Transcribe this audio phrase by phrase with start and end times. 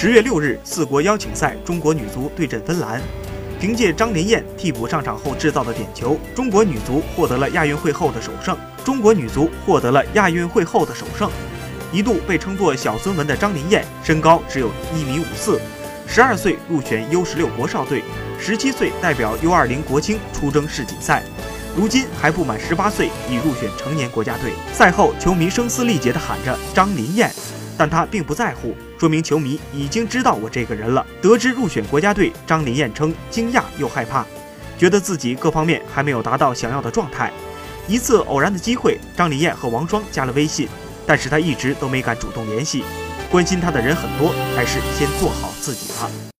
[0.00, 3.02] 十月六日，四国邀请赛，中国女足对阵芬兰。
[3.58, 8.56] 凭借张琳艳替补上场后制造的点球，中国女足获得了亚运会后的首胜。
[8.84, 11.28] 中国女足获得了亚运会后的首胜。
[11.92, 15.60] 一度被称作“小孙文”的张琳艳，身高只有一米五四，
[16.06, 18.04] 十二岁入选 U 十六国少队，
[18.38, 21.24] 十七岁代表 U 二零国青出征世锦赛，
[21.76, 24.52] 如今还不满十八岁，已入选成年国家队。
[24.72, 27.28] 赛后，球迷声嘶力竭地喊着“张琳艳”。
[27.76, 31.06] 但她并不在乎，说明球迷已经知道我这个人了。
[31.22, 34.26] 得知入选国家队，张琳艳称惊讶又害怕，
[34.76, 37.32] 觉得自己各方面还没有达到想要的状态。
[37.86, 40.68] 一次偶然的机会，张琳艳和王双加了微信，
[41.06, 42.82] 但是她一直都没敢主动联系。
[43.30, 46.28] 关心她的人很多，还是先做好自己吧。